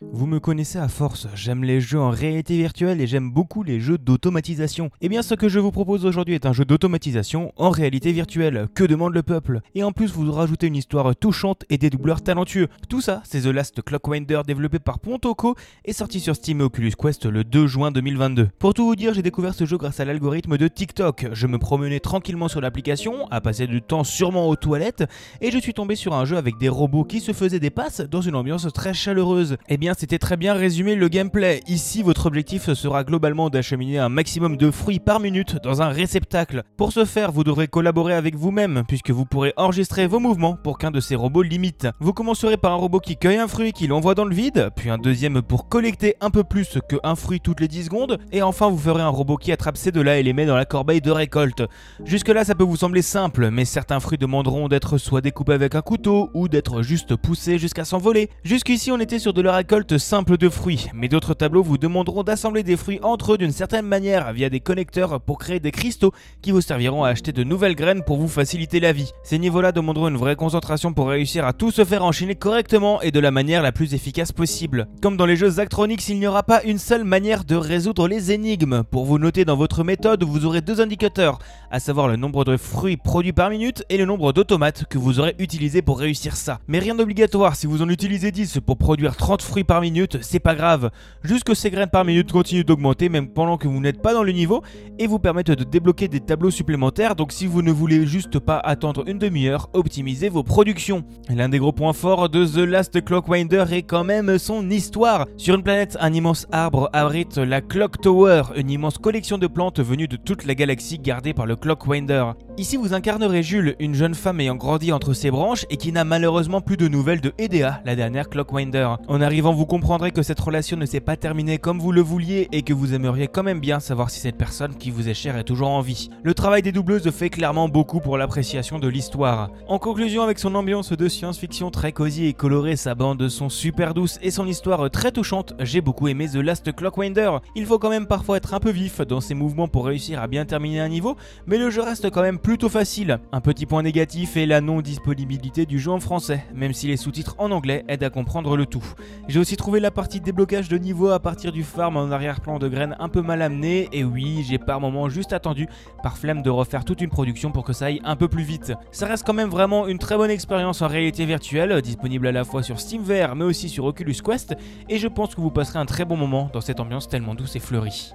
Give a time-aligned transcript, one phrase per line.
[0.00, 3.80] Vous me connaissez à force, j'aime les jeux en réalité virtuelle et j'aime beaucoup les
[3.80, 4.90] jeux d'automatisation.
[5.00, 8.68] Et bien ce que je vous propose aujourd'hui est un jeu d'automatisation en réalité virtuelle.
[8.76, 9.60] Que demande le peuple?
[9.74, 12.68] Et en plus vous rajoutez une histoire touchante et des doubleurs talentueux.
[12.88, 16.92] Tout ça, c'est The Last Clockwinder développé par Pontoco et sorti sur Steam et Oculus
[16.96, 18.50] Quest le 2 juin 2022.
[18.60, 21.26] Pour tout vous dire, j'ai découvert ce jeu grâce à l'algorithme de TikTok.
[21.32, 25.02] Je me promenais tranquillement sur l'application, à passer du temps sûrement aux toilettes,
[25.40, 28.00] et je suis tombé sur un jeu avec des robots qui se faisaient des passes
[28.00, 29.56] dans une ambiance très chaleureuse.
[29.68, 31.62] Et bien c'était très bien résumé le gameplay.
[31.66, 36.62] Ici, votre objectif sera globalement d'acheminer un maximum de fruits par minute dans un réceptacle.
[36.76, 40.78] Pour ce faire, vous devrez collaborer avec vous-même, puisque vous pourrez enregistrer vos mouvements pour
[40.78, 41.86] qu'un de ces robots limite.
[42.00, 44.90] Vous commencerez par un robot qui cueille un fruit, qui l'envoie dans le vide, puis
[44.90, 48.42] un deuxième pour collecter un peu plus que un fruit toutes les 10 secondes, et
[48.42, 51.00] enfin vous ferez un robot qui attrape ces deux-là et les met dans la corbeille
[51.00, 51.62] de récolte.
[52.04, 55.82] Jusque-là, ça peut vous sembler simple, mais certains fruits demanderont d'être soit découpés avec un
[55.82, 58.30] couteau, ou d'être juste poussés jusqu'à s'envoler.
[58.42, 62.22] Jusqu'ici, on était sur de la récolte simple de fruits, mais d'autres tableaux vous demanderont
[62.22, 66.12] d'assembler des fruits entre eux d'une certaine manière via des connecteurs pour créer des cristaux
[66.42, 69.12] qui vous serviront à acheter de nouvelles graines pour vous faciliter la vie.
[69.22, 73.10] Ces niveaux-là demanderont une vraie concentration pour réussir à tout se faire enchaîner correctement et
[73.10, 74.88] de la manière la plus efficace possible.
[75.02, 78.32] Comme dans les jeux Zachtronics, il n'y aura pas une seule manière de résoudre les
[78.32, 78.82] énigmes.
[78.90, 81.38] Pour vous noter dans votre méthode, vous aurez deux indicateurs,
[81.70, 85.20] à savoir le nombre de fruits produits par minute et le nombre d'automates que vous
[85.20, 86.58] aurez utilisé pour réussir ça.
[86.68, 90.40] Mais rien d'obligatoire, si vous en utilisez 10 pour produire 30 fruits par minute, c'est
[90.40, 90.90] pas grave.
[91.22, 94.22] Juste que ces graines par minute continuent d'augmenter même pendant que vous n'êtes pas dans
[94.22, 94.62] le niveau
[94.98, 97.14] et vous permettent de débloquer des tableaux supplémentaires.
[97.14, 101.04] Donc si vous ne voulez juste pas attendre une demi-heure, optimisez vos productions.
[101.28, 105.26] L'un des gros points forts de The Last Clockwinder est quand même son histoire.
[105.36, 109.80] Sur une planète, un immense arbre abrite la Clock Tower, une immense collection de plantes
[109.80, 112.32] venues de toute la galaxie gardée par le Clockwinder.
[112.58, 116.02] Ici, vous incarnerez Jules, une jeune femme ayant grandi entre ses branches et qui n'a
[116.02, 118.96] malheureusement plus de nouvelles de Edea, la dernière Clockwinder.
[119.06, 122.48] En arrivant, vous comprendrez que cette relation ne s'est pas terminée comme vous le vouliez
[122.50, 125.36] et que vous aimeriez quand même bien savoir si cette personne qui vous est chère
[125.36, 126.10] est toujours en vie.
[126.24, 129.52] Le travail des doubleuses fait clairement beaucoup pour l'appréciation de l'histoire.
[129.68, 133.94] En conclusion, avec son ambiance de science-fiction très cosy et colorée, sa bande son super
[133.94, 137.38] douce et son histoire très touchante, j'ai beaucoup aimé The Last Clockwinder.
[137.54, 140.26] Il faut quand même parfois être un peu vif dans ses mouvements pour réussir à
[140.26, 141.16] bien terminer un niveau,
[141.46, 143.18] mais le jeu reste quand même plutôt facile.
[143.30, 147.34] Un petit point négatif est la non-disponibilité du jeu en français, même si les sous-titres
[147.36, 148.94] en anglais aident à comprendre le tout.
[149.28, 152.66] J'ai aussi trouvé la partie déblocage de niveau à partir du farm en arrière-plan de
[152.66, 155.68] graines un peu mal amenée, et oui, j'ai par moment juste attendu,
[156.02, 158.72] par flemme de refaire toute une production pour que ça aille un peu plus vite.
[158.92, 162.44] Ça reste quand même vraiment une très bonne expérience en réalité virtuelle, disponible à la
[162.44, 164.56] fois sur Steam VR mais aussi sur Oculus Quest,
[164.88, 167.56] et je pense que vous passerez un très bon moment dans cette ambiance tellement douce
[167.56, 168.14] et fleurie.